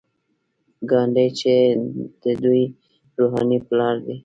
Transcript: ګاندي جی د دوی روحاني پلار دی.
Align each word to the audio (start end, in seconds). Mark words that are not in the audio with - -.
ګاندي 0.89 1.27
جی 1.37 1.57
د 2.21 2.23
دوی 2.43 2.63
روحاني 3.19 3.59
پلار 3.67 3.95
دی. 4.05 4.15